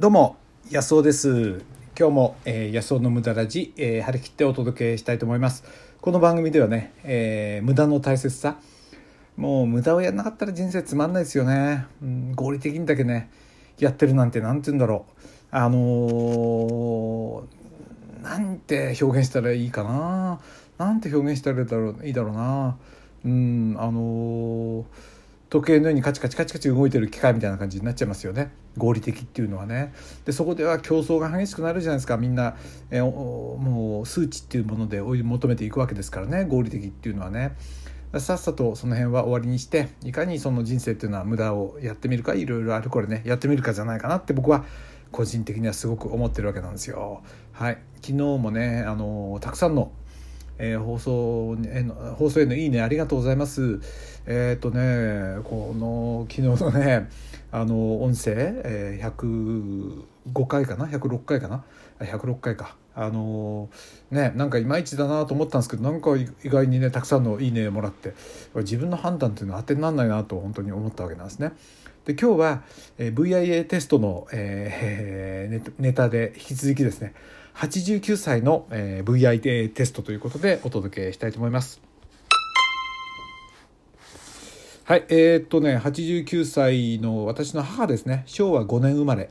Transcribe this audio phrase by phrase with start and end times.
[0.00, 0.38] どうも
[0.70, 1.62] 安尾です。
[1.94, 5.62] 今日も、えー、安尾の無駄ラジ、えー、張り切ってお届けしたいと思います。
[6.00, 8.56] この番組ではね、えー、無駄の大切さ。
[9.36, 13.28] もう無駄をやらなかったら人生つまんないですよね、うん、合理的にだけね
[13.78, 15.20] やってるなんてなんて言うんだろう。
[15.50, 20.40] あのー、なんて表現したらいいかな。
[20.78, 22.78] なんて表現したらいいだろういいだろうな。
[23.26, 24.84] うんあのー
[25.50, 28.52] 時計のようにカチカチカチカチ動いてる機械みたいな感じになっちゃいますよね。
[28.78, 29.92] 合理的っていうのはね。
[30.24, 32.16] でそこでは競争が激しくなるじゃないですか。
[32.16, 32.56] みんな、
[32.92, 36.44] えもう数値っていうもので追い求めていくわけですからね。
[36.44, 37.56] 合理的っていうのはね。
[38.18, 43.22] さっさとその辺は終わりにしていかにその人生っていうのは無駄をやってみるかいろいろあるこれね。
[43.24, 44.64] やってみるかじゃないかなって僕は
[45.10, 47.22] 個人的にはすごく思ってるわけなんですよ。
[47.52, 49.90] はい、昨日もねあのたくさんの
[50.62, 53.80] えー、放送への放送へのいいねありがとうございます。
[54.30, 57.10] えっ、ー、とねこの昨日のね
[57.50, 61.64] あの音声、えー、105回かな？106回かな
[61.98, 63.70] ？106回かあの
[64.12, 68.14] ねなんかいまいちだなと思ったんですけどなんか意外にねたくさんの「いいね」もらって
[68.54, 71.50] 自分の判断っていうのは当てにならないなと本当に思ったわけなんですね。
[72.04, 72.62] で今日は、
[72.98, 77.14] えー、VIA テストの、えー、ネタで引き続きですね
[77.56, 81.89] 89歳の、えー、VIA テストということでお届けしたいと思います。
[84.90, 89.30] はい、えー、っとね、89歳の私の母ですね、昭和5年生まれ、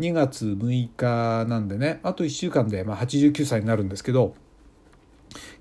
[0.00, 4.34] 2月6日なんでね、あと1週間で、まあ、89歳になるんですけど、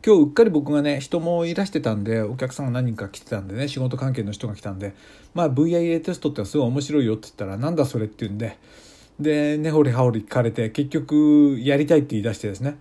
[0.04, 4.96] 今日うっかり僕がね人もいらしてたんでお客さんが何人か来てたんでね仕事関係の人が来たんで。
[5.36, 8.58] まあ VIA テストってすごい面白いよって言ったらなんだそれって言うんで。
[9.20, 12.80] で根掘り葉掘り聞かれて結局やりたいって言い出してですね。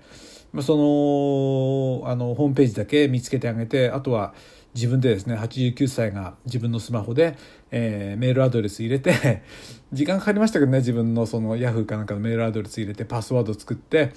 [0.62, 4.34] そのあのホームページだけ見つけてあげてあとは
[4.74, 7.36] 自分でですね89歳が自分のスマホで、
[7.70, 9.42] えー、メールアドレス入れて
[9.92, 14.12] 時間かかりましたけどね自分のそのヤフーかなんかのメールアドレス入れてパスワード作って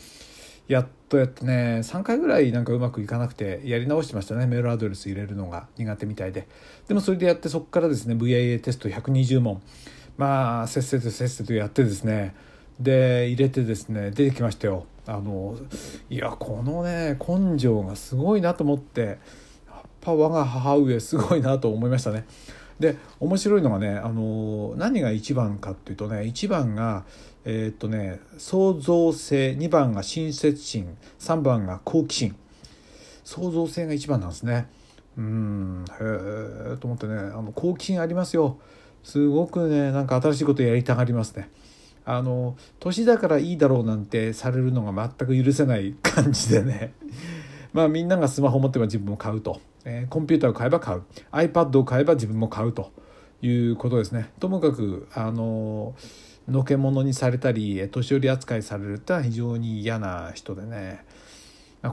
[0.67, 6.47] やっとやってね3回ぐらいなんかうまくいかなくてやり直してましたねメールアドレス入れるのが苦手みたいで。
[6.87, 9.61] でもそれでやってそこからですね VIA テスト120問。
[10.17, 12.35] まあせっせとせっせとやってですね
[12.79, 14.85] で入れてですね出てきましたよ。
[15.05, 15.57] あの
[16.09, 19.17] いやこのね根性がすごいなと思ってやっ
[20.01, 22.25] ぱ我が母上すごいなと思いましたね。
[22.79, 27.03] で面白いのがねあの何が1番かっていうとね1番が
[27.43, 32.35] えー、っとね創造性2番が親切心3番が好奇心。
[33.25, 34.67] 創造性が1番なんですね。
[35.17, 38.57] うんへえと思ってねあの好奇心ありますよ。
[39.03, 41.49] すごくねなんか新しいことやりたがりますね。
[42.09, 46.93] あの年だからいいだろうなんてされるのが全く許せない感じでね。
[47.71, 51.03] まあみんながスマホ持ってば自分も買うと、えー、コンピューターを買えば買う。
[51.31, 52.91] iPad を買えば自分も買うと。
[53.41, 54.31] いうことですね。
[54.39, 55.95] ともかくあの
[56.49, 61.05] のけ者にされたり年寄り扱いされるってのは非常に嫌な人でね。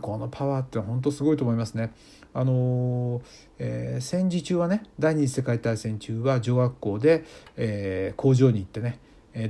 [0.00, 1.93] このパワーって本当すごいと思いますね。
[2.34, 3.22] あの
[3.59, 7.25] えー、戦時中はね第二次世界大戦中は女学校で、
[7.56, 8.98] えー、工場に行ってね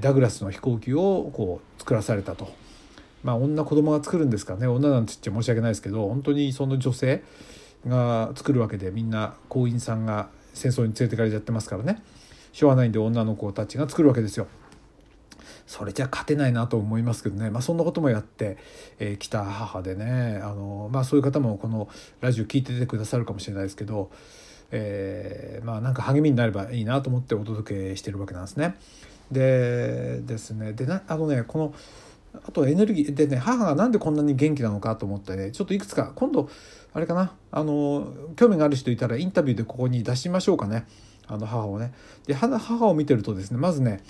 [0.01, 2.49] ダグラスの飛行機をこう作らされたと。
[3.23, 7.25] まあ女子供が作るんですかね女なんて言っちゃ申し訳ないですけど本当にその女性
[7.87, 12.03] が作るわけでみんな工員さんが戦争に連れてかれちゃってますからね
[12.53, 14.47] しょうがないんで女の子たちが作るわけですよ。
[15.67, 18.57] それじゃ勝てないなと思いますけどね、まあ、そんなこともやって
[18.99, 21.89] き、えー、た母でねあの、まあ、そういう方もこの
[22.21, 24.11] ラジオ聞いててくださるかもしれないですけど、
[24.71, 28.77] えー、まあなんか励みになればいいなと思ってお届けしてるわけなんですね。
[29.31, 30.73] でですね。
[30.73, 31.75] でなあのねこの
[32.47, 36.51] あとエネルギーでね母がなんでこんなに元気なのかと思ってねちょっといくつか今度
[36.93, 40.87] あれかなあの興味がある人いたらインタビューでここに出しましょうかね。
[41.29, 41.93] あの母をね。
[42.27, 44.03] で母を見てるとですねまずね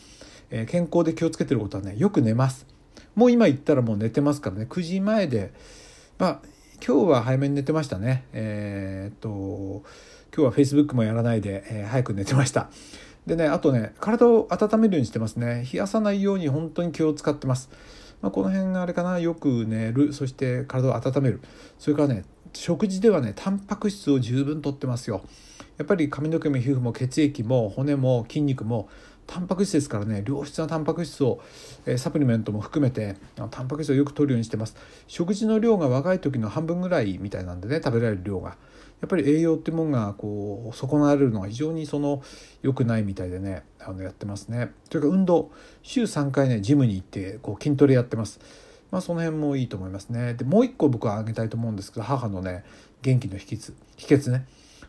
[0.50, 2.66] えー、健康で気をつけてることはねよく寝ます。
[3.14, 5.52] もう今言ったらもう寝てますからね9時前で
[6.18, 6.40] まあ
[6.86, 8.24] 今日は早めに寝てましたね。
[8.32, 9.82] えー、っと
[10.36, 12.70] 今日は Facebook もやらないで、えー、早く寝てました。
[13.26, 15.66] でねあとね体を温めるようにしてますね。
[15.72, 17.70] 冷やさないように本当に気を使ってます、
[18.22, 19.18] まあ、この辺があれかな。
[19.18, 20.12] よく寝る。
[20.12, 21.40] そして体を温める。
[21.78, 25.22] それからね食事ではねタンパク質を十分とってますよ。
[25.76, 28.88] やっぱり髪の毛も皮膚も血液も骨も筋肉も
[29.26, 30.24] タンパク質ですからね。
[30.26, 31.40] 良質なタンパク質を、
[31.84, 34.76] えサプリメントも含めてタンパク質をよく摂るようにしてます。
[35.08, 38.56] 食事の量が若い時の半分ぐらいみたいなんでね食べられる量が。
[39.00, 42.22] やっぱり栄養ってものがこう損なわれるのが非常にその
[42.62, 44.72] 良くないみたいでねあのやってますね。
[44.90, 45.50] それか運動
[45.82, 48.40] 週3回ねジムに行ってこう筋トレやってます。
[48.90, 50.34] まあその辺もいいと思いますね。
[50.34, 52.64] でもう一個僕は挙げたいと思うんですけど母のね
[53.02, 53.74] 元気の秘訣。
[53.96, 54.46] 秘訣ね。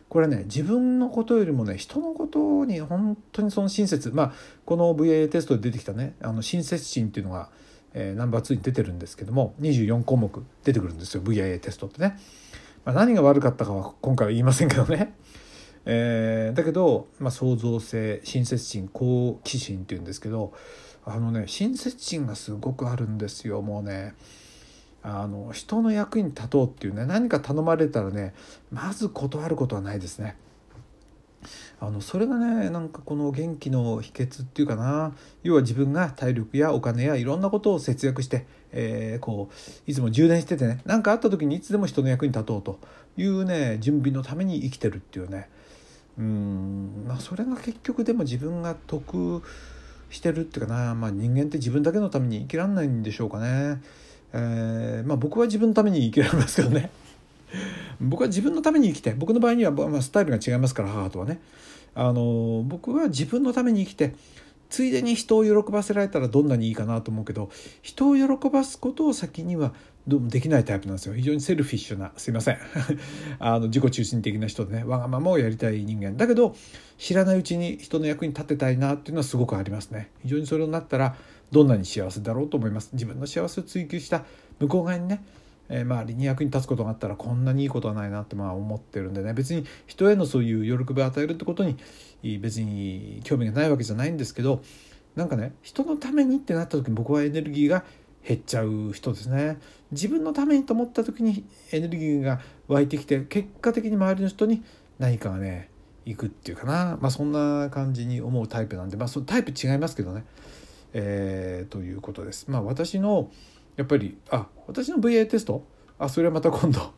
[0.08, 4.10] これね自分のことよりもね人のことに本当にその親切。
[4.10, 4.32] まあ
[4.64, 7.50] この VIA テストで出てきたねあの親切心っていうのが、
[7.92, 12.18] えー、ナンバー2に出てるんですけども24項目出てくるんですよ VIA テストってね。
[12.88, 15.12] まあ、何が悪かったかは今回は言いませんけどね。
[15.84, 20.54] えー、だけど、まあ、創造性親切心好奇心っていうんですけど
[21.04, 24.14] あのね親切心がすごくあるんですよもうね。
[25.02, 28.32] あの人の役に立とうっていうね何か頼まれたらね
[28.72, 30.36] まず断ることはないですね。
[31.80, 35.14] あのそれがねなんかこの元気の秘訣っていうかな。
[35.42, 40.80] 要は自分が体力やお金やいろんなことを節約して、えー、こういつも充電しててね。
[40.84, 42.78] 何かあった時にいつでも人の役に立とうと
[43.16, 45.48] いうね準備のために生きてるっていうね。
[46.18, 49.42] うんまあそれが結局でも自分が得
[50.10, 53.80] してるっていうかな、まあ、人間って自分だけのために生きらんないんでしょうかね。
[54.32, 56.90] えー、まあ、僕は自分のために生きられますけどね。
[58.00, 61.40] 僕は自分のために生きて僕の場合には、まあ、スタイルが違いますから母とはね。
[61.94, 64.14] あの僕は自分のために生きて
[64.70, 67.50] ついでに人を喜ばせられたらどんなにいいかなと思うけど
[67.82, 69.72] 人を喜ばすことを先には
[70.06, 71.14] どうもできないタイプなんですよ。
[71.14, 72.58] 非常にセルフィッシュなすいません。
[73.38, 76.16] あの自己中心的な人でねわがままをやりたい人間。
[76.16, 76.56] だけど
[76.96, 80.10] 知らないうちに人の役に立てたいなっていうのはすごくありますね。
[80.22, 81.16] 非常にそれになったら
[81.50, 82.90] どんなに幸せだろうと思います。
[82.94, 84.24] 自分の幸せを追求した
[84.60, 85.22] 向こう側にね
[85.68, 89.32] えー、周りに役に立つことがあったらこんなにいいことはないなってまあ思ってるんでね。
[89.32, 91.76] 別に人へのそういう喜びを与えるってことに
[92.40, 94.62] 別に興味がないわけじゃないんですけど
[95.14, 97.84] なんかね人のためにってなった時に僕はエネルギーが
[98.26, 99.58] 減っちゃう人ですね。
[99.90, 104.62] 自分のためにと思った時にエネルギーが湧いてきて結果的に周りの人に
[104.98, 105.70] 何かがね
[106.04, 106.98] 行くっていうかな。
[107.00, 110.24] まあそんな感じに思うタイプなんでまあそのタイプ違いますけどね。
[110.92, 112.50] えー、ということです。
[112.50, 113.30] まあ私の
[113.78, 115.64] やっぱりあ私の VA テスト？
[115.98, 116.92] あそれはまた今度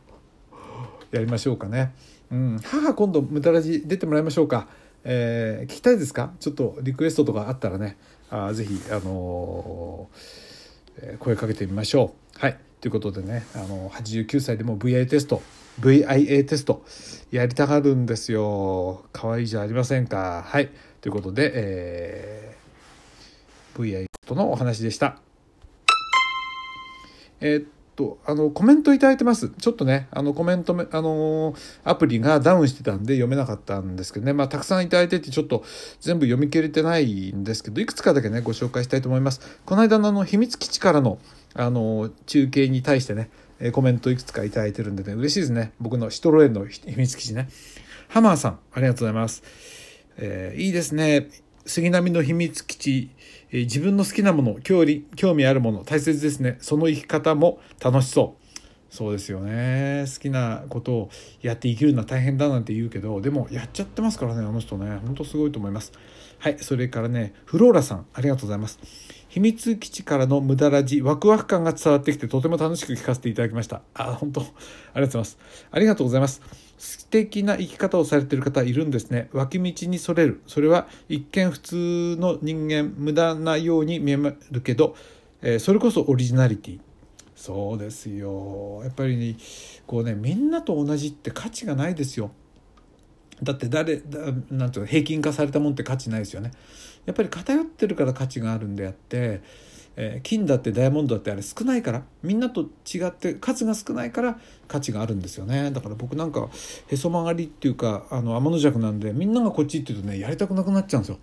[1.11, 1.93] やりましょうかね。
[2.31, 4.67] うん、母今度無駄ラジ出てもらいましょうか。
[5.03, 6.33] えー、聞きたいですか？
[6.39, 7.97] ちょっとリクエストとかあったらね
[8.29, 12.39] あぜひ、あのー、声かけてみましょう。
[12.39, 15.41] はいということでね、あのー、89歳でも VIA テスト
[15.79, 16.83] VIA テスト
[17.31, 19.05] やりたがるんですよ。
[19.13, 20.43] 可愛いじゃありませんか？
[20.47, 20.69] はい
[21.01, 25.19] ということで、えー、VIA テストのお話でした。
[27.41, 29.49] えー、っと、あの、コメントいただいてます。
[29.49, 31.53] ちょっとね、あの、コメント、あの
[31.83, 35.63] アプリがダウンしてたんで読めなかったんですけどね、まあ、たくさんいただいてて、ちょっと
[35.99, 39.41] 全部読み切れてないんですけど、いくつかだけね、ご紹介したいと思います。
[39.65, 41.19] この間のあの、秘密基地からの、
[41.53, 43.29] あの、中継に対してね、
[43.71, 45.73] コメントいくつかいただいてるんでね、嬉しいですね。
[45.79, 47.49] 僕のシトロエンの秘密基地ね。
[48.07, 49.43] ハマーさん、ありがとうございます。
[50.17, 51.29] えー、いいですね。
[51.65, 53.09] 杉並の秘密基地、
[53.51, 56.57] え、自分の好きなもの興味興味あるもの大切ですね。
[56.61, 58.40] その生き方も楽しそう。
[58.91, 60.03] そうですよね。
[60.05, 61.09] 好きなことを
[61.41, 64.97] やって生きるのは大変だなんて言うけどでもやっちゃってますからねあの人ね。
[64.97, 65.93] ほんとすごいと思います。
[66.39, 68.79] はいそれからねフローラさんありがとうございます。
[69.29, 73.81] 秘密基地からの無駄ラジワクワク感が伝わってきてとても楽しく聞かせていただきました。
[73.93, 75.37] あ本当ありがとうございます。
[75.71, 76.41] ありがとうございます。
[76.77, 79.29] 素敵な生き方をされてる方いるんですね。
[79.31, 80.41] 脇道にそれる。
[80.47, 84.17] それは一見普通の人間無駄なように見え
[84.51, 84.97] るけど、
[85.41, 86.79] えー、それこそオリジナリティ。
[87.41, 88.81] そうですよ。
[88.83, 89.35] やっぱり、ね、
[89.87, 92.29] こうねみんなと同じって価値がないですよ。
[93.41, 94.19] だって誰だ
[94.51, 96.51] なんていうの平均化されたもんって価値ないですよね。
[97.07, 99.41] やっぱり偏ってるから価値があるんであって
[99.95, 102.03] えー、金だってダイヤモンドだってあれ少ないから。
[102.21, 105.71] みんなと違って数が少ないから価値があるんですよね。
[105.71, 106.47] だから僕なんか
[106.89, 111.17] へそ曲がりっていうかあの天の弱なんでみんながこっちって言うとねやりたくなくなっちゃうんですよ。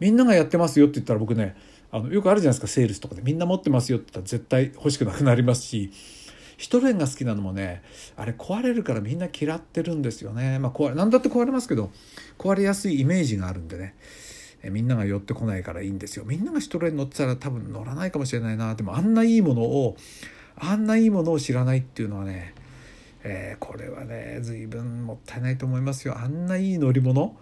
[0.00, 1.56] みんながやってますよって言ったら僕ね
[1.92, 3.22] あのよくあるじゃないですかセールスとかで。
[3.22, 5.92] みんな持ってますよって言ったら絶対欲しくなくなりますし
[6.56, 7.82] 一レンが好きなのもね
[8.16, 10.58] あれ壊れるからみんな嫌ってるんですよね。
[10.58, 11.90] まあ壊れ何だって壊れますけど
[12.38, 13.94] 壊れやすいイメージがあるんでね。
[14.62, 16.24] えみんなが寄ってこないからいいんですよ。
[16.24, 18.74] みんながシトレに乗ってたら多分乗らないかもしれないな。
[18.74, 19.96] でもあんないいものを
[20.56, 22.54] あんないいものを知らないっていうのはね、
[23.24, 26.16] えー、これはね随分もったいないと思いますよ。
[26.16, 27.36] あんないい乗り物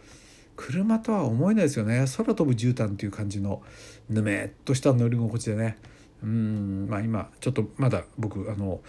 [0.60, 2.04] 車とは思えないですよね。
[2.16, 3.62] 空飛ぶ絨毯っていう感じの
[4.10, 5.78] ぬめっとした乗り心地でね。
[6.22, 6.86] うん。
[6.90, 8.80] まあ今ちょっとまだ僕あの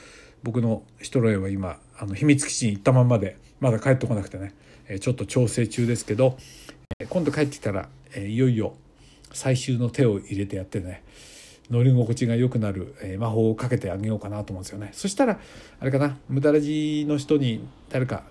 [0.43, 4.53] 僕のシトロエは今あの秘密基地に行ったまんまでまだ帰ってこなくてね。
[4.99, 6.37] ちょっと調整中ですけど
[7.07, 8.73] 今度帰ってきたらえいよいよ
[9.31, 11.03] 最終の手を入れてやってね
[11.69, 14.89] 乗り心地が良くなる、え魔法をかけてあげようかなと思うんですよね。
[14.91, 15.39] そしたら
[15.79, 18.23] あれかな無駄ラジの人に誰か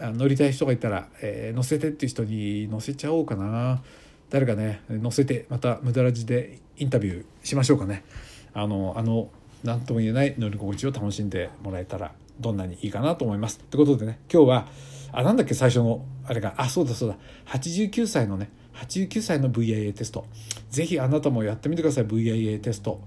[0.00, 3.82] 乗りたい人がいたら、えー、乗せてっていう人に乗せちゃおうかな。
[4.28, 8.04] 誰かね乗せてまた無駄ラジでインタビューしましょうかね。
[8.52, 9.30] あのあの
[9.64, 13.58] 何とも言えない乗り心地を楽しんでもらえたらどんなにいいかなと思います。
[13.58, 14.66] ということでね今日は
[15.12, 16.54] あなんだっけ最初のあれが。
[16.56, 17.16] あそうだそうだ。
[17.46, 20.26] 89歳のね89歳の VIA テスト。
[20.70, 23.00] ぜひあなたもやってみてください VIA テスト。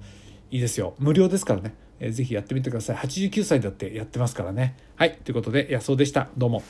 [0.51, 0.95] いいですよ。
[0.97, 2.95] 無料ですからね、えー、ぜひやってみてください。
[2.97, 4.75] 89歳だってやってますからね。
[4.95, 5.17] はい。
[5.23, 6.29] ということで野草でした。
[6.37, 6.63] どうも。